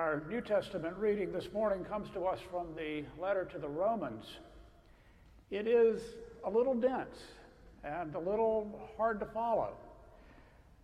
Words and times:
Our 0.00 0.22
New 0.30 0.40
Testament 0.40 0.96
reading 0.96 1.30
this 1.30 1.52
morning 1.52 1.84
comes 1.84 2.08
to 2.14 2.24
us 2.24 2.38
from 2.50 2.68
the 2.74 3.04
letter 3.20 3.44
to 3.44 3.58
the 3.58 3.68
Romans. 3.68 4.24
It 5.50 5.66
is 5.66 6.00
a 6.42 6.48
little 6.48 6.72
dense 6.72 7.18
and 7.84 8.14
a 8.14 8.18
little 8.18 8.80
hard 8.96 9.20
to 9.20 9.26
follow, 9.26 9.74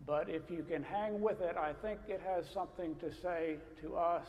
but 0.05 0.29
if 0.29 0.43
you 0.51 0.67
can 0.71 0.83
hang 0.83 1.23
with 1.23 1.41
it, 1.41 1.57
I 1.57 1.73
think 1.81 1.99
it 2.09 2.21
has 2.27 2.45
something 2.53 2.95
to 2.97 3.11
say 3.23 3.57
to 3.81 3.97
us 3.97 4.27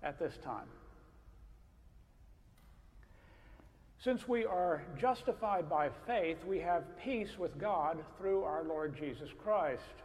at 0.00 0.16
this 0.20 0.34
time. 0.44 0.68
Since 3.98 4.28
we 4.28 4.44
are 4.44 4.84
justified 4.96 5.68
by 5.68 5.88
faith, 6.06 6.38
we 6.46 6.60
have 6.60 6.84
peace 7.02 7.36
with 7.36 7.58
God 7.58 7.98
through 8.16 8.44
our 8.44 8.62
Lord 8.62 8.96
Jesus 8.96 9.30
Christ 9.42 10.03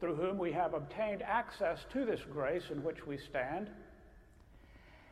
through 0.00 0.16
whom 0.16 0.38
we 0.38 0.50
have 0.50 0.72
obtained 0.72 1.22
access 1.22 1.84
to 1.92 2.06
this 2.06 2.20
grace 2.32 2.64
in 2.70 2.82
which 2.82 3.06
we 3.06 3.18
stand. 3.18 3.68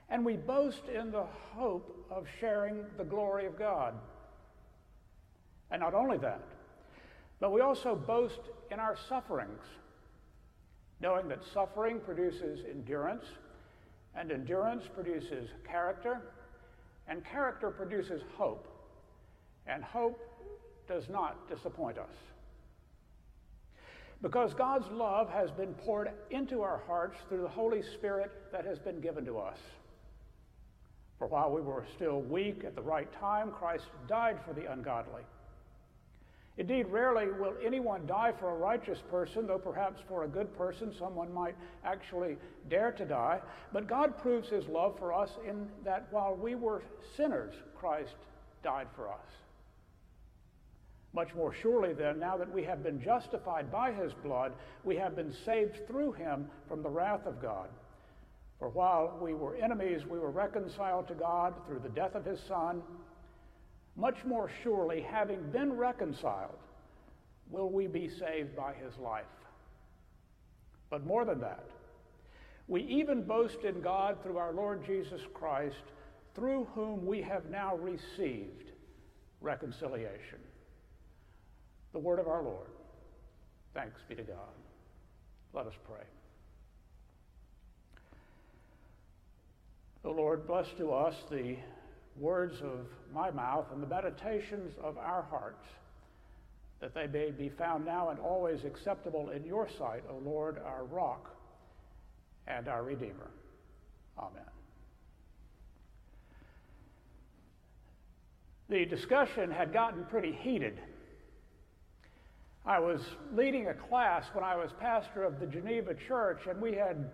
And 0.09 0.25
we 0.25 0.35
boast 0.35 0.83
in 0.93 1.13
the 1.13 1.27
hope 1.55 2.07
of 2.11 2.27
sharing 2.41 2.87
the 2.97 3.05
glory 3.05 3.45
of 3.45 3.59
God. 3.59 3.95
And 5.71 5.81
not 5.83 5.93
only 5.93 6.17
that, 6.19 6.41
but 7.39 7.53
we 7.53 7.61
also 7.61 7.95
boast 7.95 8.41
in 8.71 8.81
our 8.81 8.97
sufferings, 9.09 9.63
knowing 11.01 11.29
that 11.29 11.41
suffering 11.53 12.01
produces 12.01 12.61
endurance, 12.69 13.27
and 14.15 14.33
endurance 14.33 14.85
produces 14.95 15.51
character, 15.71 16.23
and 17.07 17.23
character 17.25 17.71
produces 17.71 18.23
hope, 18.37 18.67
and 19.67 19.85
hope 19.85 20.19
does 20.89 21.11
not 21.11 21.49
disappoint 21.49 21.99
us. 21.99 22.17
Because 24.21 24.53
God's 24.53 24.89
love 24.91 25.31
has 25.31 25.51
been 25.51 25.75
poured 25.75 26.11
into 26.31 26.63
our 26.63 26.83
hearts 26.87 27.17
through 27.29 27.43
the 27.43 27.49
Holy 27.49 27.83
Spirit 27.83 28.33
that 28.51 28.65
has 28.65 28.79
been 28.79 29.01
given 29.01 29.25
to 29.27 29.39
us. 29.39 29.59
For 31.19 31.29
while 31.29 31.53
we 31.53 31.61
were 31.61 31.85
still 31.95 32.21
weak 32.23 32.65
at 32.65 32.75
the 32.75 32.83
right 32.83 33.09
time, 33.21 33.51
Christ 33.51 33.85
died 34.09 34.39
for 34.47 34.55
the 34.55 34.71
ungodly. 34.71 35.23
Indeed, 36.59 36.89
rarely 36.89 37.29
will 37.29 37.55
anyone 37.65 38.05
die 38.07 38.33
for 38.39 38.51
a 38.51 38.57
righteous 38.57 38.99
person, 39.11 39.47
though 39.47 39.59
perhaps 39.59 40.01
for 40.09 40.25
a 40.25 40.29
good 40.29 40.57
person 40.59 40.93
someone 40.99 41.33
might 41.33 41.55
actually 41.85 42.37
dare 42.69 42.91
to 42.93 43.05
die. 43.05 43.41
But 43.73 43.87
God 43.87 44.19
proves 44.19 44.49
his 44.49 44.67
love 44.67 44.99
for 44.99 45.13
us 45.13 45.31
in 45.47 45.69
that 45.85 46.09
while 46.11 46.35
we 46.35 46.57
were 46.57 46.83
sinners, 47.17 47.55
Christ 47.77 48.17
died 48.65 48.89
for 48.97 49.09
us. 49.09 49.21
Much 51.19 51.35
more 51.35 51.53
surely, 51.53 51.93
then, 51.95 52.21
now 52.21 52.37
that 52.37 52.55
we 52.55 52.63
have 52.63 52.85
been 52.85 53.03
justified 53.03 53.73
by 53.73 53.91
his 53.91 54.13
blood, 54.23 54.53
we 54.85 54.95
have 54.95 55.17
been 55.17 55.35
saved 55.45 55.85
through 55.89 56.13
him 56.13 56.49
from 56.69 56.81
the 56.81 56.89
wrath 56.89 57.27
of 57.27 57.43
God. 57.43 57.69
For 58.61 58.69
while 58.69 59.19
we 59.21 59.35
were 59.35 59.57
enemies, 59.57 60.03
we 60.09 60.21
were 60.21 60.31
reconciled 60.31 61.09
to 61.09 61.15
God 61.15 61.55
through 61.67 61.81
the 61.81 61.89
death 61.89 62.15
of 62.15 62.25
his 62.25 62.39
Son. 62.47 62.83
Much 63.97 64.15
more 64.25 64.49
surely, 64.63 65.01
having 65.01 65.43
been 65.51 65.73
reconciled, 65.73 66.55
will 67.51 67.69
we 67.69 67.89
be 67.89 68.09
saved 68.09 68.55
by 68.55 68.73
his 68.75 68.97
life. 68.97 69.25
But 70.89 71.05
more 71.05 71.25
than 71.25 71.41
that, 71.41 71.65
we 72.69 72.83
even 72.83 73.25
boast 73.25 73.65
in 73.65 73.81
God 73.81 74.23
through 74.23 74.37
our 74.37 74.53
Lord 74.53 74.87
Jesus 74.87 75.23
Christ, 75.35 75.83
through 76.37 76.69
whom 76.77 77.05
we 77.05 77.21
have 77.23 77.51
now 77.51 77.75
received 77.75 78.71
reconciliation. 79.41 80.39
The 81.93 81.99
word 81.99 82.19
of 82.19 82.29
our 82.29 82.43
Lord. 82.43 82.69
Thanks 83.75 84.01
be 84.09 84.15
to 84.15 84.23
God. 84.23 84.37
Let 85.53 85.67
us 85.67 85.75
pray. 85.87 86.05
O 90.05 90.11
Lord, 90.11 90.47
bless 90.47 90.67
to 90.79 90.93
us 90.93 91.15
the 91.31 91.57
words 92.17 92.61
of 92.63 92.87
my 93.13 93.31
mouth 93.31 93.67
and 93.73 93.83
the 93.83 93.87
meditations 93.87 94.73
of 94.83 94.97
our 94.99 95.23
hearts, 95.23 95.65
that 96.81 96.95
they 96.95 97.07
may 97.07 97.31
be 97.31 97.49
found 97.49 97.85
now 97.85 98.11
and 98.11 98.19
always 98.19 98.65
acceptable 98.65 99.31
in 99.31 99.45
your 99.45 99.69
sight, 99.79 100.03
O 100.11 100.17
Lord, 100.25 100.59
our 100.65 100.85
rock 100.85 101.31
and 102.47 102.69
our 102.69 102.83
Redeemer. 102.83 103.31
Amen. 104.19 104.43
The 108.69 108.85
discussion 108.85 109.51
had 109.51 109.73
gotten 109.73 110.05
pretty 110.05 110.33
heated 110.33 110.79
I 112.69 112.79
was 112.79 113.01
leading 113.35 113.69
a 113.69 113.75
class 113.75 114.27
when 114.35 114.45
I 114.45 114.55
was 114.55 114.71
pastor 114.79 115.25
of 115.25 115.41
the 115.41 115.47
Geneva 115.47 115.95
Church, 115.95 116.41
and 116.51 116.61
we 116.61 116.75
had 116.75 117.11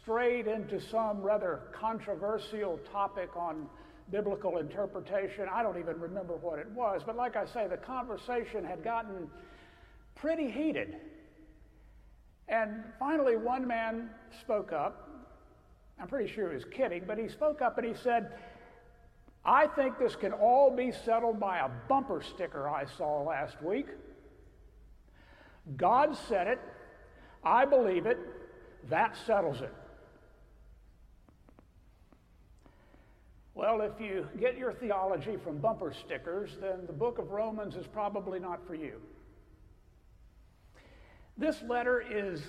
strayed 0.00 0.46
into 0.46 0.80
some 0.80 1.20
rather 1.20 1.60
controversial 1.72 2.80
topic 2.90 3.28
on 3.36 3.66
biblical 4.10 4.56
interpretation. 4.56 5.46
I 5.52 5.62
don't 5.62 5.78
even 5.78 6.00
remember 6.00 6.36
what 6.36 6.58
it 6.58 6.70
was, 6.70 7.02
but 7.04 7.16
like 7.16 7.36
I 7.36 7.44
say, 7.44 7.66
the 7.68 7.76
conversation 7.76 8.64
had 8.64 8.82
gotten 8.82 9.28
pretty 10.14 10.50
heated. 10.50 10.96
And 12.48 12.82
finally, 12.98 13.36
one 13.36 13.68
man 13.68 14.08
spoke 14.40 14.72
up. 14.72 15.06
I'm 16.00 16.08
pretty 16.08 16.32
sure 16.32 16.48
he 16.48 16.54
was 16.54 16.64
kidding, 16.64 17.02
but 17.06 17.18
he 17.18 17.28
spoke 17.28 17.60
up 17.60 17.76
and 17.76 17.86
he 17.86 17.94
said, 18.02 18.32
I 19.44 19.66
think 19.66 19.98
this 19.98 20.16
can 20.16 20.32
all 20.32 20.74
be 20.74 20.92
settled 20.92 21.38
by 21.38 21.58
a 21.58 21.68
bumper 21.90 22.22
sticker 22.22 22.66
I 22.70 22.86
saw 22.96 23.22
last 23.22 23.62
week. 23.62 23.88
God 25.76 26.16
said 26.28 26.46
it. 26.46 26.60
I 27.44 27.64
believe 27.64 28.06
it. 28.06 28.18
That 28.88 29.16
settles 29.26 29.60
it. 29.60 29.74
Well, 33.54 33.80
if 33.80 34.00
you 34.00 34.28
get 34.38 34.56
your 34.56 34.72
theology 34.72 35.36
from 35.36 35.58
bumper 35.58 35.92
stickers, 35.92 36.56
then 36.60 36.86
the 36.86 36.92
book 36.92 37.18
of 37.18 37.30
Romans 37.30 37.74
is 37.74 37.86
probably 37.88 38.38
not 38.38 38.64
for 38.66 38.74
you. 38.74 39.00
This 41.36 41.60
letter 41.66 42.00
is 42.00 42.40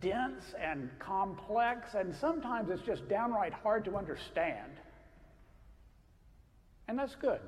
dense 0.00 0.54
and 0.58 0.90
complex, 0.98 1.94
and 1.94 2.14
sometimes 2.14 2.70
it's 2.70 2.82
just 2.82 3.08
downright 3.08 3.52
hard 3.52 3.84
to 3.84 3.96
understand. 3.96 4.72
And 6.88 6.98
that's 6.98 7.14
good. 7.14 7.40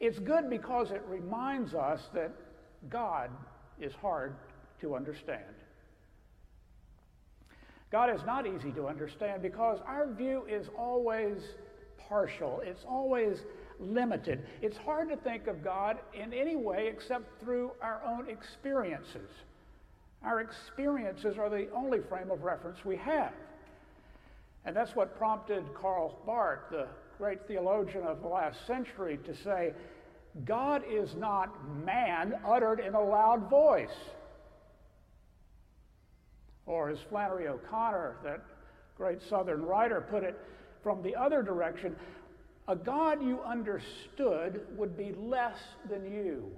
It's 0.00 0.18
good 0.18 0.48
because 0.48 0.90
it 0.90 1.02
reminds 1.08 1.74
us 1.74 2.02
that 2.14 2.32
God 2.88 3.30
is 3.80 3.92
hard 3.94 4.34
to 4.80 4.94
understand. 4.94 5.42
God 7.90 8.14
is 8.14 8.20
not 8.26 8.46
easy 8.46 8.70
to 8.72 8.86
understand 8.86 9.42
because 9.42 9.78
our 9.86 10.06
view 10.12 10.44
is 10.48 10.66
always 10.76 11.38
partial, 12.08 12.60
it's 12.64 12.84
always 12.86 13.38
limited. 13.80 14.44
It's 14.60 14.76
hard 14.76 15.08
to 15.10 15.16
think 15.16 15.46
of 15.46 15.62
God 15.62 15.98
in 16.12 16.32
any 16.32 16.56
way 16.56 16.88
except 16.88 17.40
through 17.40 17.72
our 17.80 18.02
own 18.06 18.28
experiences. 18.28 19.30
Our 20.22 20.40
experiences 20.40 21.38
are 21.38 21.48
the 21.48 21.68
only 21.72 22.00
frame 22.00 22.30
of 22.30 22.42
reference 22.42 22.84
we 22.84 22.96
have. 22.96 23.32
And 24.64 24.74
that's 24.74 24.94
what 24.96 25.16
prompted 25.16 25.64
Karl 25.74 26.18
Barth, 26.26 26.70
the 26.70 26.88
great 27.16 27.46
theologian 27.46 28.02
of 28.02 28.20
the 28.20 28.28
last 28.28 28.66
century, 28.66 29.18
to 29.24 29.34
say, 29.34 29.72
God 30.44 30.82
is 30.88 31.14
not 31.16 31.52
man 31.84 32.34
uttered 32.46 32.80
in 32.80 32.94
a 32.94 33.00
loud 33.00 33.48
voice. 33.50 33.88
Or 36.66 36.90
as 36.90 36.98
Flannery 37.08 37.48
O'Connor, 37.48 38.16
that 38.24 38.44
great 38.96 39.20
Southern 39.28 39.62
writer, 39.62 40.06
put 40.10 40.22
it 40.22 40.38
from 40.82 41.02
the 41.02 41.16
other 41.16 41.42
direction, 41.42 41.96
a 42.68 42.76
God 42.76 43.22
you 43.22 43.40
understood 43.42 44.60
would 44.76 44.96
be 44.96 45.14
less 45.14 45.58
than 45.88 46.04
you. 46.04 46.50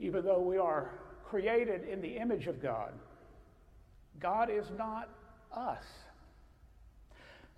Even 0.00 0.24
though 0.24 0.40
we 0.40 0.58
are 0.58 0.90
created 1.24 1.88
in 1.88 2.00
the 2.00 2.16
image 2.16 2.46
of 2.46 2.60
God, 2.60 2.92
God 4.20 4.50
is 4.50 4.66
not 4.76 5.08
us. 5.52 5.84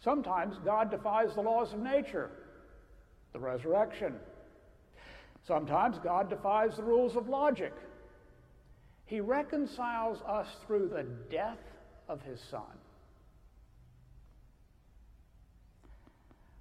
Sometimes 0.02 0.56
God 0.64 0.90
defies 0.90 1.34
the 1.34 1.42
laws 1.42 1.72
of 1.72 1.80
nature, 1.80 2.30
the 3.32 3.38
resurrection. 3.38 4.14
Sometimes 5.46 5.98
God 6.02 6.30
defies 6.30 6.76
the 6.76 6.82
rules 6.82 7.16
of 7.16 7.28
logic. 7.28 7.74
He 9.04 9.20
reconciles 9.20 10.18
us 10.26 10.46
through 10.66 10.88
the 10.88 11.04
death 11.30 11.58
of 12.08 12.22
his 12.22 12.40
Son. 12.50 12.62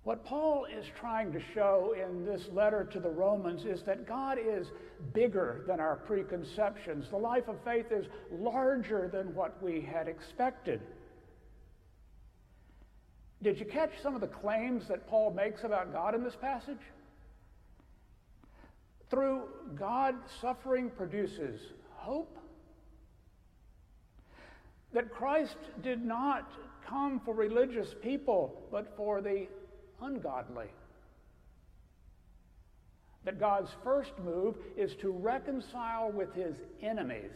What 0.03 0.25
Paul 0.25 0.65
is 0.65 0.85
trying 0.99 1.31
to 1.33 1.41
show 1.53 1.93
in 1.93 2.25
this 2.25 2.41
letter 2.51 2.83
to 2.93 2.99
the 2.99 3.09
Romans 3.09 3.65
is 3.65 3.83
that 3.83 4.07
God 4.07 4.39
is 4.43 4.67
bigger 5.13 5.63
than 5.67 5.79
our 5.79 5.97
preconceptions. 5.97 7.05
The 7.09 7.17
life 7.17 7.47
of 7.47 7.57
faith 7.63 7.91
is 7.91 8.07
larger 8.31 9.09
than 9.13 9.35
what 9.35 9.61
we 9.61 9.81
had 9.81 10.07
expected. 10.07 10.81
Did 13.41 13.59
you 13.59 13.65
catch 13.65 13.91
some 14.03 14.15
of 14.15 14.21
the 14.21 14.27
claims 14.27 14.87
that 14.89 15.07
Paul 15.07 15.31
makes 15.31 15.63
about 15.63 15.93
God 15.93 16.13
in 16.13 16.23
this 16.23 16.35
passage? 16.35 16.81
Through 19.09 19.43
God, 19.77 20.15
suffering 20.41 20.89
produces 20.89 21.61
hope? 21.95 22.37
That 24.93 25.09
Christ 25.11 25.57
did 25.81 26.03
not 26.03 26.51
come 26.87 27.21
for 27.23 27.33
religious 27.33 27.93
people, 28.01 28.67
but 28.71 28.95
for 28.97 29.21
the 29.21 29.47
ungodly. 30.01 30.67
That 33.25 33.39
God's 33.39 33.69
first 33.83 34.11
move 34.23 34.55
is 34.75 34.95
to 34.95 35.11
reconcile 35.11 36.11
with 36.11 36.33
his 36.33 36.55
enemies. 36.81 37.31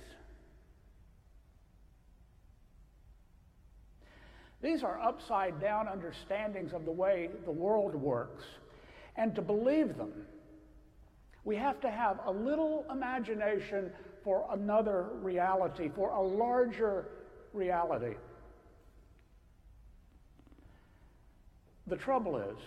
These 4.63 4.81
are 4.81 4.97
upside 5.01 5.59
down 5.59 5.89
understandings 5.89 6.71
of 6.71 6.85
the 6.85 6.91
way 6.91 7.29
the 7.43 7.51
world 7.51 7.93
works. 7.93 8.45
And 9.17 9.35
to 9.35 9.41
believe 9.41 9.97
them, 9.97 10.13
we 11.43 11.57
have 11.57 11.81
to 11.81 11.91
have 11.91 12.21
a 12.25 12.31
little 12.31 12.85
imagination 12.89 13.91
for 14.23 14.47
another 14.51 15.09
reality, 15.21 15.91
for 15.93 16.11
a 16.11 16.21
larger 16.21 17.09
reality. 17.51 18.15
The 21.87 21.97
trouble 21.97 22.37
is, 22.37 22.57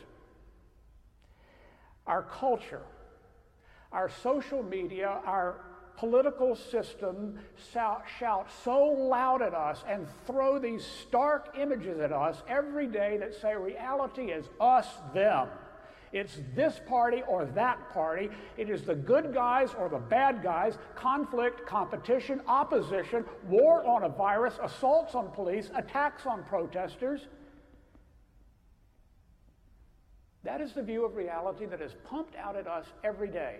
our 2.06 2.24
culture, 2.24 2.82
our 3.90 4.10
social 4.22 4.62
media, 4.62 5.22
our 5.24 5.64
political 5.96 6.54
system 6.54 7.38
shout, 7.72 8.04
shout 8.18 8.48
so 8.64 8.84
loud 8.84 9.42
at 9.42 9.54
us 9.54 9.82
and 9.88 10.06
throw 10.26 10.58
these 10.58 10.84
stark 10.84 11.54
images 11.58 12.00
at 12.00 12.12
us 12.12 12.42
every 12.48 12.86
day 12.86 13.16
that 13.18 13.34
say 13.34 13.54
reality 13.54 14.26
is 14.26 14.46
us, 14.60 14.86
them. 15.14 15.48
It's 16.12 16.38
this 16.54 16.80
party 16.86 17.22
or 17.26 17.44
that 17.46 17.92
party. 17.92 18.30
It 18.56 18.70
is 18.70 18.82
the 18.82 18.94
good 18.94 19.34
guys 19.34 19.74
or 19.78 19.88
the 19.88 19.98
bad 19.98 20.42
guys, 20.42 20.78
conflict, 20.94 21.66
competition, 21.66 22.40
opposition, 22.46 23.24
war 23.48 23.84
on 23.84 24.04
a 24.04 24.08
virus, 24.08 24.54
assaults 24.62 25.14
on 25.14 25.30
police, 25.32 25.70
attacks 25.74 26.24
on 26.24 26.44
protesters. 26.44 27.26
That 30.44 30.60
is 30.60 30.72
the 30.72 30.82
view 30.82 31.04
of 31.04 31.16
reality 31.16 31.66
that 31.66 31.82
is 31.82 31.92
pumped 32.08 32.36
out 32.36 32.56
at 32.56 32.68
us 32.68 32.86
every 33.02 33.28
day. 33.28 33.56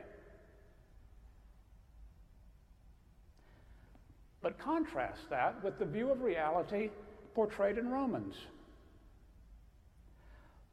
But 4.47 4.61
contrast 4.61 5.29
that 5.29 5.65
with 5.65 5.81
the 5.81 5.85
view 5.85 6.13
of 6.13 6.23
reality 6.23 6.91
portrayed 7.35 7.79
in 7.79 7.89
Romans. 7.89 8.37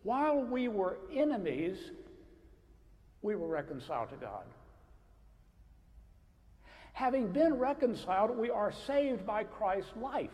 While 0.04 0.44
we 0.44 0.68
were 0.68 1.00
enemies, 1.12 1.80
we 3.24 3.36
were 3.36 3.48
reconciled 3.48 4.10
to 4.12 4.16
God. 4.18 4.44
Having 6.94 7.32
been 7.32 7.56
reconciled, 7.56 8.38
we 8.38 8.52
are 8.52 8.72
saved 8.86 9.26
by 9.26 9.44
Christ's 9.44 9.90
life. 10.00 10.30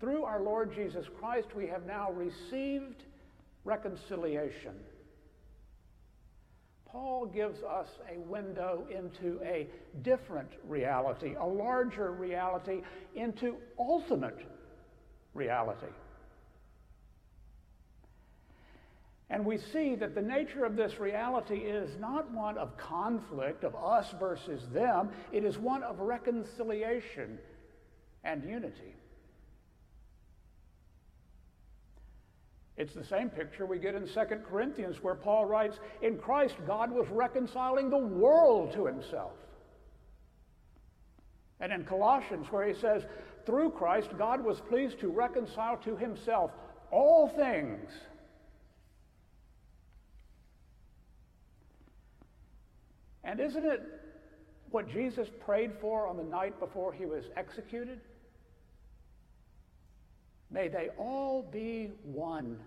Through 0.00 0.24
our 0.24 0.42
Lord 0.42 0.74
Jesus 0.74 1.06
Christ, 1.20 1.54
we 1.54 1.68
have 1.68 1.86
now 1.86 2.10
received 2.10 3.04
reconciliation. 3.64 4.74
Paul 6.90 7.26
gives 7.26 7.62
us 7.62 7.88
a 8.10 8.18
window 8.18 8.86
into 8.90 9.40
a 9.42 9.68
different 10.02 10.50
reality, 10.66 11.34
a 11.38 11.44
larger 11.44 12.12
reality, 12.12 12.82
into 13.14 13.56
ultimate 13.78 14.38
reality. 15.34 15.92
And 19.30 19.44
we 19.44 19.58
see 19.58 19.94
that 19.96 20.14
the 20.14 20.22
nature 20.22 20.64
of 20.64 20.76
this 20.76 20.98
reality 20.98 21.58
is 21.58 21.90
not 22.00 22.30
one 22.30 22.56
of 22.56 22.78
conflict, 22.78 23.62
of 23.62 23.74
us 23.76 24.14
versus 24.18 24.66
them, 24.72 25.10
it 25.32 25.44
is 25.44 25.58
one 25.58 25.82
of 25.82 26.00
reconciliation 26.00 27.38
and 28.24 28.42
unity. 28.42 28.94
It's 32.78 32.94
the 32.94 33.04
same 33.04 33.28
picture 33.28 33.66
we 33.66 33.80
get 33.80 33.96
in 33.96 34.06
2 34.06 34.20
Corinthians, 34.48 35.02
where 35.02 35.16
Paul 35.16 35.46
writes, 35.46 35.80
In 36.00 36.16
Christ, 36.16 36.54
God 36.64 36.92
was 36.92 37.08
reconciling 37.10 37.90
the 37.90 37.98
world 37.98 38.72
to 38.74 38.86
himself. 38.86 39.32
And 41.58 41.72
in 41.72 41.84
Colossians, 41.84 42.46
where 42.50 42.64
he 42.64 42.80
says, 42.80 43.02
Through 43.44 43.70
Christ, 43.70 44.10
God 44.16 44.44
was 44.44 44.60
pleased 44.60 45.00
to 45.00 45.08
reconcile 45.08 45.76
to 45.78 45.96
himself 45.96 46.52
all 46.92 47.28
things. 47.28 47.90
And 53.24 53.40
isn't 53.40 53.64
it 53.64 53.82
what 54.70 54.88
Jesus 54.88 55.28
prayed 55.44 55.72
for 55.80 56.06
on 56.06 56.16
the 56.16 56.22
night 56.22 56.60
before 56.60 56.92
he 56.92 57.06
was 57.06 57.24
executed? 57.36 58.00
May 60.50 60.68
they 60.68 60.88
all 60.98 61.42
be 61.42 61.90
one. 62.02 62.58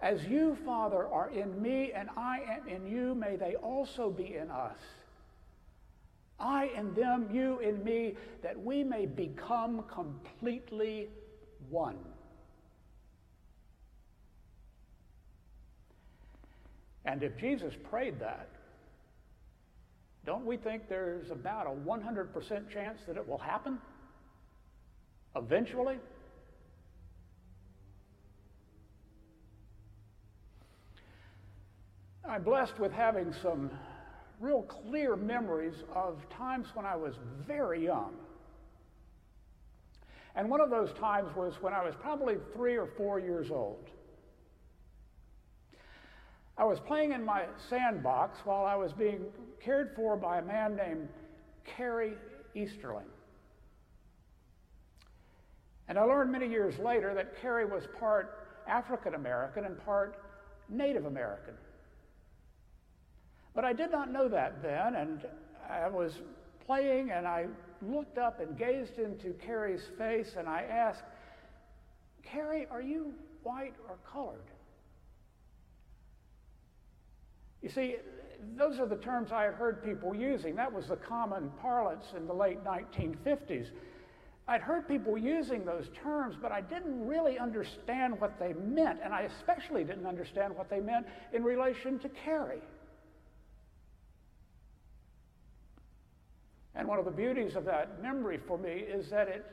As 0.00 0.22
you, 0.24 0.56
Father, 0.64 1.06
are 1.06 1.30
in 1.30 1.60
me 1.60 1.92
and 1.92 2.08
I 2.16 2.40
am 2.58 2.68
in 2.68 2.86
you, 2.86 3.14
may 3.14 3.36
they 3.36 3.54
also 3.56 4.10
be 4.10 4.36
in 4.36 4.50
us. 4.50 4.76
I 6.38 6.66
in 6.76 6.92
them, 6.94 7.30
you 7.32 7.60
in 7.60 7.82
me, 7.82 8.14
that 8.42 8.60
we 8.62 8.84
may 8.84 9.06
become 9.06 9.84
completely 9.92 11.08
one. 11.70 11.96
And 17.06 17.22
if 17.22 17.38
Jesus 17.38 17.72
prayed 17.88 18.20
that, 18.20 18.50
don't 20.26 20.44
we 20.44 20.56
think 20.56 20.88
there's 20.88 21.30
about 21.30 21.66
a 21.66 21.70
100% 21.70 22.70
chance 22.70 22.98
that 23.06 23.16
it 23.16 23.26
will 23.26 23.38
happen 23.38 23.78
eventually? 25.36 25.98
I'm 32.28 32.42
blessed 32.42 32.78
with 32.80 32.92
having 32.92 33.32
some 33.42 33.70
real 34.40 34.62
clear 34.62 35.16
memories 35.16 35.74
of 35.94 36.18
times 36.28 36.66
when 36.74 36.84
I 36.84 36.96
was 36.96 37.14
very 37.46 37.84
young. 37.84 38.14
And 40.34 40.50
one 40.50 40.60
of 40.60 40.68
those 40.68 40.92
times 40.94 41.34
was 41.36 41.54
when 41.60 41.72
I 41.72 41.84
was 41.84 41.94
probably 42.00 42.36
three 42.54 42.76
or 42.76 42.86
four 42.96 43.20
years 43.20 43.50
old. 43.50 43.88
I 46.58 46.64
was 46.64 46.80
playing 46.80 47.12
in 47.12 47.24
my 47.24 47.44
sandbox 47.70 48.40
while 48.44 48.64
I 48.64 48.74
was 48.74 48.92
being 48.92 49.26
cared 49.62 49.92
for 49.94 50.16
by 50.16 50.38
a 50.38 50.42
man 50.42 50.74
named 50.74 51.08
Kerry 51.64 52.14
Easterling. 52.54 53.06
And 55.88 55.98
I 55.98 56.02
learned 56.02 56.32
many 56.32 56.48
years 56.48 56.78
later 56.78 57.14
that 57.14 57.40
Kerry 57.40 57.64
was 57.64 57.84
part 58.00 58.48
African 58.66 59.14
American 59.14 59.64
and 59.64 59.82
part 59.84 60.18
Native 60.68 61.06
American. 61.06 61.54
But 63.56 63.64
I 63.64 63.72
did 63.72 63.90
not 63.90 64.12
know 64.12 64.28
that 64.28 64.62
then, 64.62 64.94
and 64.94 65.26
I 65.68 65.88
was 65.88 66.12
playing 66.66 67.10
and 67.10 67.26
I 67.26 67.46
looked 67.80 68.18
up 68.18 68.38
and 68.38 68.56
gazed 68.56 68.98
into 68.98 69.30
Kerry's 69.32 69.88
face 69.96 70.34
and 70.38 70.46
I 70.46 70.62
asked, 70.62 71.02
Kerry, 72.22 72.66
are 72.70 72.82
you 72.82 73.14
white 73.44 73.74
or 73.88 73.96
colored? 74.12 74.50
You 77.62 77.70
see, 77.70 77.96
those 78.58 78.78
are 78.78 78.86
the 78.86 78.96
terms 78.96 79.32
I 79.32 79.44
had 79.44 79.54
heard 79.54 79.82
people 79.82 80.14
using. 80.14 80.54
That 80.54 80.70
was 80.70 80.88
the 80.88 80.96
common 80.96 81.50
parlance 81.62 82.04
in 82.14 82.26
the 82.26 82.34
late 82.34 82.62
1950s. 82.62 83.68
I'd 84.46 84.60
heard 84.60 84.86
people 84.86 85.16
using 85.16 85.64
those 85.64 85.88
terms, 86.02 86.36
but 86.40 86.52
I 86.52 86.60
didn't 86.60 87.06
really 87.06 87.38
understand 87.38 88.20
what 88.20 88.38
they 88.38 88.52
meant, 88.52 89.00
and 89.02 89.14
I 89.14 89.22
especially 89.22 89.82
didn't 89.82 90.06
understand 90.06 90.54
what 90.54 90.68
they 90.68 90.78
meant 90.78 91.06
in 91.32 91.42
relation 91.42 91.98
to 92.00 92.08
Kerry. 92.10 92.60
And 96.76 96.86
one 96.86 96.98
of 96.98 97.04
the 97.06 97.10
beauties 97.10 97.56
of 97.56 97.64
that 97.64 98.02
memory 98.02 98.38
for 98.38 98.58
me 98.58 98.70
is 98.70 99.08
that 99.10 99.28
it, 99.28 99.46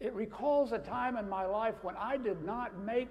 it 0.00 0.14
recalls 0.14 0.72
a 0.72 0.78
time 0.78 1.16
in 1.16 1.28
my 1.28 1.44
life 1.44 1.74
when 1.82 1.94
I 1.96 2.16
did 2.16 2.42
not 2.44 2.78
make 2.78 3.08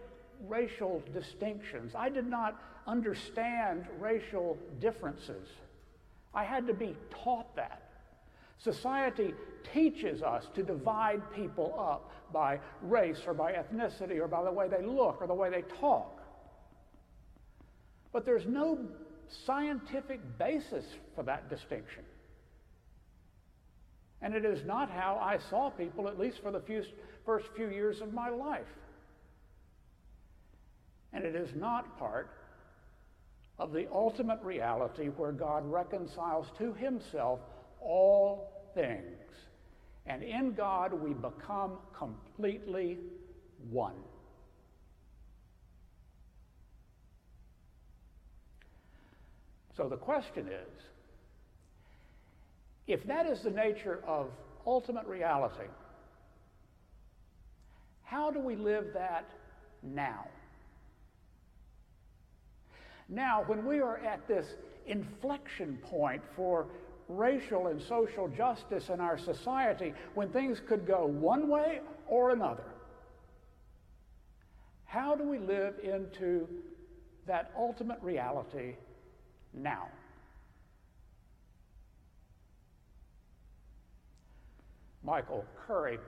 racial 0.47 1.03
distinctions. 1.13 1.93
I 1.95 2.09
did 2.09 2.27
not 2.27 2.59
understand 2.87 3.85
racial 3.99 4.57
differences. 4.79 5.47
I 6.33 6.43
had 6.43 6.67
to 6.67 6.73
be 6.73 6.95
taught 7.11 7.55
that. 7.55 7.83
Society 8.57 9.33
teaches 9.73 10.23
us 10.23 10.47
to 10.55 10.63
divide 10.63 11.21
people 11.33 11.75
up 11.77 12.11
by 12.33 12.59
race 12.81 13.21
or 13.27 13.33
by 13.33 13.53
ethnicity 13.53 14.19
or 14.19 14.27
by 14.27 14.43
the 14.43 14.51
way 14.51 14.67
they 14.67 14.81
look 14.81 15.21
or 15.21 15.27
the 15.27 15.33
way 15.33 15.49
they 15.49 15.61
talk. 15.79 16.21
But 18.11 18.25
there's 18.25 18.45
no 18.45 18.79
scientific 19.45 20.21
basis 20.37 20.85
for 21.15 21.23
that 21.23 21.49
distinction. 21.49 22.03
And 24.25 24.33
it 24.33 24.43
is 24.43 24.65
not 24.65 24.89
how 24.89 25.19
I 25.21 25.37
saw 25.51 25.69
people, 25.69 26.07
at 26.07 26.17
least 26.17 26.41
for 26.41 26.49
the 26.49 26.59
few, 26.59 26.83
first 27.27 27.45
few 27.55 27.69
years 27.69 28.01
of 28.01 28.11
my 28.11 28.29
life. 28.29 28.65
And 31.13 31.23
it 31.23 31.35
is 31.35 31.49
not 31.55 31.99
part 31.99 32.31
of 33.59 33.71
the 33.71 33.87
ultimate 33.93 34.41
reality 34.41 35.09
where 35.09 35.31
God 35.31 35.63
reconciles 35.71 36.47
to 36.57 36.73
himself 36.73 37.39
all 37.79 38.71
things. 38.73 39.03
And 40.07 40.23
in 40.23 40.53
God 40.53 40.91
we 40.91 41.13
become 41.13 41.77
completely 41.95 42.97
one. 43.69 43.93
So 49.77 49.87
the 49.87 49.97
question 49.97 50.47
is 50.47 50.81
if 52.87 53.05
that 53.07 53.25
is 53.25 53.41
the 53.41 53.49
nature 53.49 53.99
of 54.05 54.29
ultimate 54.65 55.05
reality, 55.05 55.67
how 58.03 58.29
do 58.29 58.39
we 58.39 58.55
live 58.55 58.85
that 58.93 59.25
now? 59.81 60.27
Now, 63.09 63.43
when 63.45 63.65
we 63.65 63.79
are 63.79 63.97
at 63.97 64.27
this 64.27 64.55
inflection 64.87 65.77
point 65.83 66.21
for 66.35 66.67
racial 67.07 67.67
and 67.67 67.81
social 67.81 68.27
justice 68.27 68.89
in 68.89 68.99
our 68.99 69.17
society, 69.17 69.93
when 70.15 70.29
things 70.29 70.59
could 70.67 70.87
go 70.87 71.05
one 71.05 71.47
way 71.47 71.81
or 72.07 72.31
another, 72.31 72.65
how 74.85 75.15
do 75.15 75.23
we 75.23 75.37
live 75.37 75.75
into 75.83 76.47
that 77.27 77.51
ultimate 77.57 78.01
reality 78.01 78.75
now? 79.53 79.87
Michael 85.05 85.45
Curry 85.67 85.99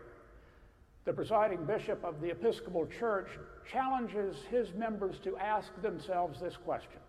the 1.08 1.14
presiding 1.14 1.64
bishop 1.64 2.04
of 2.04 2.20
the 2.20 2.32
Episcopal 2.32 2.86
Church 2.86 3.30
challenges 3.72 4.36
his 4.52 4.74
members 4.74 5.16
to 5.24 5.38
ask 5.38 5.70
themselves 5.82 6.38
this 6.42 6.58
question 6.58 7.00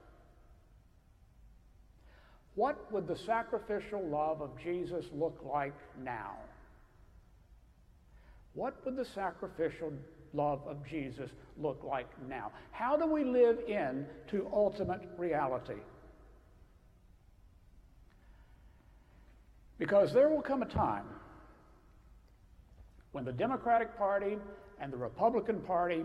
What 2.54 2.92
would 2.92 3.08
the 3.08 3.16
sacrificial 3.16 4.00
love 4.06 4.40
of 4.40 4.50
Jesus 4.62 5.06
look 5.12 5.40
like 5.44 5.74
now? 6.00 6.36
What 8.54 8.76
would 8.84 8.94
the 8.94 9.04
sacrificial 9.04 9.92
love 10.32 10.60
of 10.68 10.86
Jesus 10.86 11.30
look 11.60 11.82
like 11.82 12.08
now? 12.28 12.52
How 12.70 12.96
do 12.96 13.04
we 13.04 13.24
live 13.24 13.58
in 13.66 14.06
to 14.28 14.48
ultimate 14.52 15.00
reality? 15.16 15.80
Because 19.76 20.12
there 20.12 20.28
will 20.28 20.42
come 20.42 20.62
a 20.62 20.66
time 20.66 21.06
when 23.18 23.24
the 23.24 23.32
Democratic 23.32 23.98
Party 23.98 24.38
and 24.80 24.92
the 24.92 24.96
Republican 24.96 25.58
Party 25.62 26.04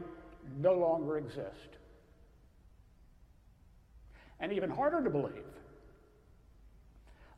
no 0.59 0.73
longer 0.73 1.19
exist. 1.19 1.77
And 4.39 4.51
even 4.51 4.71
harder 4.71 5.03
to 5.03 5.11
believe, 5.11 5.45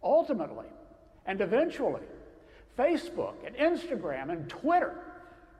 ultimately 0.02 0.68
and 1.26 1.42
eventually, 1.42 2.04
Facebook 2.80 3.34
and 3.46 3.54
Instagram 3.58 4.32
and 4.32 4.48
Twitter 4.48 4.96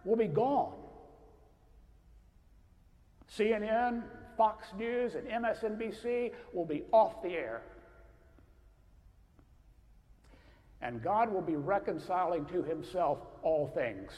will 0.06 0.16
be 0.16 0.28
gone. 0.28 0.76
CNN, 3.38 4.04
Fox 4.38 4.68
News, 4.78 5.16
and 5.16 5.28
MSNBC 5.28 6.32
will 6.54 6.66
be 6.66 6.84
off 6.94 7.22
the 7.22 7.32
air. 7.32 7.64
And 10.82 11.02
God 11.02 11.32
will 11.32 11.42
be 11.42 11.56
reconciling 11.56 12.46
to 12.46 12.64
himself 12.64 13.20
all 13.42 13.68
things. 13.68 14.12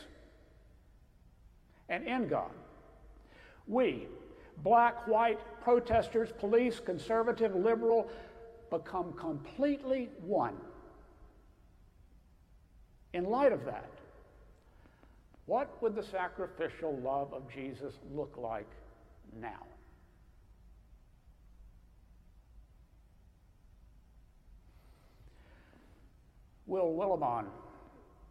And 1.90 2.06
in 2.08 2.28
God, 2.28 2.52
we, 3.68 4.08
black, 4.64 5.08
white, 5.08 5.40
protesters, 5.62 6.30
police, 6.38 6.80
conservative, 6.80 7.56
liberal, 7.56 8.10
become 8.70 9.14
completely 9.14 10.10
one. 10.22 10.56
In 13.14 13.26
light 13.26 13.54
of 13.54 13.64
that, 13.66 13.90
what 15.46 15.82
would 15.82 15.96
the 15.96 16.04
sacrificial 16.04 16.98
love 16.98 17.34
of 17.34 17.50
Jesus 17.50 17.94
look 18.14 18.36
like 18.38 18.68
now? 19.40 19.64
Will 26.68 26.94
Willimon 26.94 27.46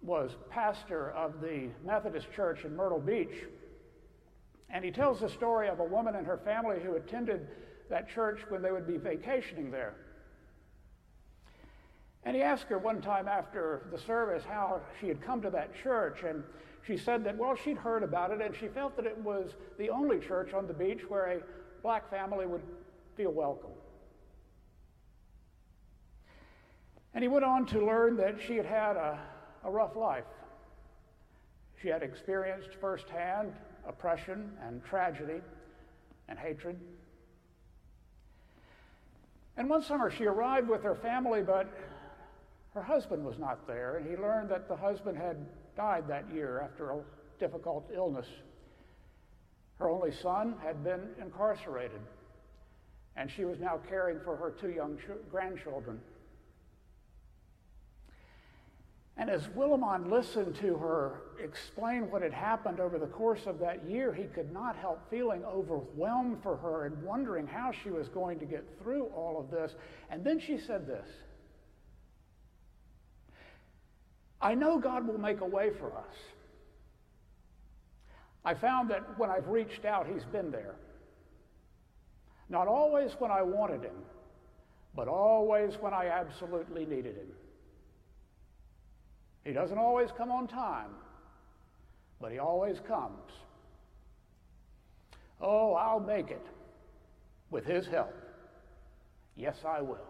was 0.02 0.30
pastor 0.50 1.10
of 1.10 1.40
the 1.40 1.68
Methodist 1.84 2.28
Church 2.34 2.64
in 2.64 2.76
Myrtle 2.76 3.00
Beach. 3.00 3.44
And 4.70 4.84
he 4.84 4.90
tells 4.90 5.20
the 5.20 5.28
story 5.28 5.68
of 5.68 5.80
a 5.80 5.84
woman 5.84 6.14
and 6.14 6.26
her 6.26 6.38
family 6.38 6.78
who 6.82 6.94
attended 6.94 7.48
that 7.88 8.08
church 8.08 8.40
when 8.48 8.62
they 8.62 8.70
would 8.70 8.86
be 8.86 8.98
vacationing 8.98 9.70
there. 9.70 9.94
And 12.24 12.34
he 12.34 12.42
asked 12.42 12.64
her 12.64 12.78
one 12.78 13.00
time 13.00 13.28
after 13.28 13.86
the 13.92 13.98
service 13.98 14.42
how 14.44 14.80
she 15.00 15.06
had 15.06 15.22
come 15.22 15.40
to 15.42 15.50
that 15.50 15.70
church, 15.82 16.24
and 16.24 16.42
she 16.84 16.96
said 16.96 17.22
that, 17.24 17.36
well, 17.36 17.54
she'd 17.54 17.76
heard 17.76 18.02
about 18.02 18.32
it, 18.32 18.40
and 18.40 18.54
she 18.54 18.66
felt 18.66 18.96
that 18.96 19.06
it 19.06 19.16
was 19.18 19.54
the 19.78 19.90
only 19.90 20.18
church 20.18 20.52
on 20.52 20.66
the 20.66 20.74
beach 20.74 21.02
where 21.08 21.26
a 21.26 21.40
black 21.82 22.10
family 22.10 22.46
would 22.46 22.62
feel 23.16 23.30
welcome. 23.30 23.70
And 27.16 27.22
he 27.22 27.28
went 27.28 27.46
on 27.46 27.64
to 27.68 27.82
learn 27.82 28.18
that 28.18 28.36
she 28.46 28.56
had 28.56 28.66
had 28.66 28.96
a, 28.96 29.18
a 29.64 29.70
rough 29.70 29.96
life. 29.96 30.26
She 31.80 31.88
had 31.88 32.02
experienced 32.02 32.68
firsthand 32.78 33.54
oppression 33.88 34.52
and 34.62 34.84
tragedy 34.84 35.40
and 36.28 36.38
hatred. 36.38 36.78
And 39.56 39.70
one 39.70 39.82
summer 39.82 40.10
she 40.10 40.26
arrived 40.26 40.68
with 40.68 40.82
her 40.82 40.94
family, 40.94 41.40
but 41.40 41.72
her 42.74 42.82
husband 42.82 43.24
was 43.24 43.38
not 43.38 43.66
there, 43.66 43.96
and 43.96 44.06
he 44.06 44.14
learned 44.14 44.50
that 44.50 44.68
the 44.68 44.76
husband 44.76 45.16
had 45.16 45.38
died 45.74 46.06
that 46.08 46.30
year 46.30 46.60
after 46.60 46.90
a 46.90 47.00
difficult 47.40 47.88
illness. 47.94 48.26
Her 49.78 49.88
only 49.88 50.12
son 50.12 50.56
had 50.62 50.84
been 50.84 51.00
incarcerated, 51.18 52.02
and 53.16 53.30
she 53.30 53.46
was 53.46 53.58
now 53.58 53.80
caring 53.88 54.20
for 54.22 54.36
her 54.36 54.50
two 54.50 54.68
young 54.68 54.98
ch- 54.98 55.30
grandchildren. 55.30 55.98
And 59.18 59.30
as 59.30 59.46
Willimon 59.48 60.10
listened 60.10 60.56
to 60.56 60.76
her 60.76 61.22
explain 61.42 62.10
what 62.10 62.20
had 62.20 62.34
happened 62.34 62.80
over 62.80 62.98
the 62.98 63.06
course 63.06 63.46
of 63.46 63.58
that 63.60 63.88
year, 63.88 64.12
he 64.12 64.24
could 64.24 64.52
not 64.52 64.76
help 64.76 65.08
feeling 65.10 65.42
overwhelmed 65.44 66.42
for 66.42 66.56
her 66.56 66.84
and 66.84 67.02
wondering 67.02 67.46
how 67.46 67.72
she 67.72 67.90
was 67.90 68.08
going 68.08 68.38
to 68.40 68.44
get 68.44 68.64
through 68.82 69.04
all 69.06 69.40
of 69.40 69.50
this. 69.50 69.74
And 70.10 70.22
then 70.22 70.38
she 70.38 70.58
said 70.58 70.86
this 70.86 71.08
I 74.40 74.54
know 74.54 74.78
God 74.78 75.06
will 75.06 75.18
make 75.18 75.40
a 75.40 75.46
way 75.46 75.70
for 75.78 75.96
us. 75.96 76.14
I 78.44 78.54
found 78.54 78.90
that 78.90 79.18
when 79.18 79.30
I've 79.30 79.48
reached 79.48 79.84
out, 79.84 80.06
He's 80.06 80.24
been 80.24 80.50
there. 80.50 80.76
Not 82.48 82.68
always 82.68 83.12
when 83.18 83.30
I 83.30 83.42
wanted 83.42 83.82
Him, 83.82 83.96
but 84.94 85.08
always 85.08 85.74
when 85.80 85.94
I 85.94 86.08
absolutely 86.08 86.84
needed 86.84 87.16
Him. 87.16 87.28
He 89.46 89.52
doesn't 89.52 89.78
always 89.78 90.10
come 90.10 90.32
on 90.32 90.48
time, 90.48 90.90
but 92.20 92.32
he 92.32 92.40
always 92.40 92.80
comes. 92.80 93.30
Oh, 95.40 95.74
I'll 95.74 96.00
make 96.00 96.32
it 96.32 96.44
with 97.50 97.64
his 97.64 97.86
help. 97.86 98.12
Yes, 99.36 99.58
I 99.64 99.82
will. 99.82 100.08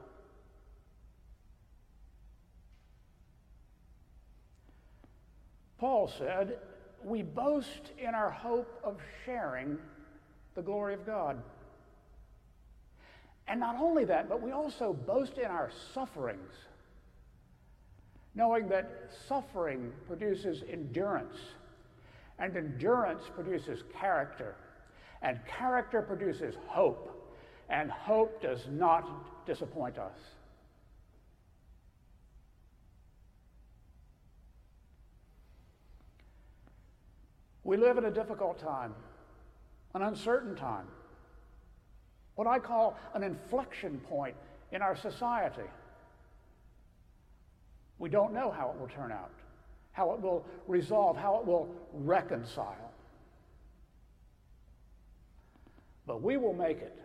Paul 5.77 6.11
said, 6.17 6.57
We 7.05 7.21
boast 7.21 7.93
in 7.99 8.15
our 8.15 8.31
hope 8.31 8.81
of 8.83 8.97
sharing 9.27 9.77
the 10.55 10.63
glory 10.63 10.95
of 10.95 11.05
God. 11.05 11.43
And 13.47 13.61
not 13.61 13.77
only 13.79 14.07
that, 14.07 14.31
but 14.31 14.41
we 14.41 14.53
also 14.53 14.95
boast 14.95 15.37
in 15.37 15.51
our 15.51 15.71
sufferings 15.93 16.55
knowing 18.37 18.69
that 18.69 19.11
suffering 19.27 19.91
produces 20.07 20.63
endurance, 20.71 21.37
and 22.39 22.55
endurance 22.55 23.23
produces 23.35 23.83
character, 23.99 24.55
and 25.23 25.41
character 25.47 26.03
produces 26.03 26.55
hope, 26.67 27.35
and 27.71 27.91
hope 27.91 28.41
does 28.43 28.67
not 28.71 29.47
disappoint 29.47 29.97
us. 29.99 30.19
We 37.65 37.79
live 37.79 37.97
in 37.97 38.05
a 38.05 38.11
difficult 38.11 38.61
time, 38.61 38.95
an 39.95 40.03
uncertain 40.03 40.55
time, 40.55 40.87
what 42.35 42.47
I 42.47 42.59
call 42.59 42.99
an 43.15 43.23
inflection 43.23 43.99
point 44.01 44.37
in 44.73 44.83
our 44.83 44.95
society. 44.95 45.63
We 47.99 48.09
don't 48.09 48.33
know 48.33 48.51
how 48.51 48.71
it 48.71 48.81
will 48.81 48.89
turn 48.89 49.11
out, 49.11 49.31
how 49.93 50.13
it 50.13 50.21
will 50.21 50.45
resolve, 50.67 51.17
how 51.17 51.39
it 51.39 51.47
will 51.47 51.75
reconcile. 51.93 52.93
But 56.07 56.23
we 56.23 56.37
will 56.37 56.53
make 56.53 56.79
it. 56.79 56.97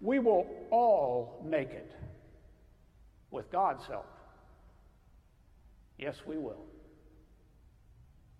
We 0.00 0.18
will 0.18 0.46
all 0.70 1.40
make 1.44 1.70
it 1.70 1.90
with 3.30 3.50
God's 3.50 3.86
help. 3.86 4.06
Yes, 5.98 6.16
we 6.26 6.36
will. 6.36 6.64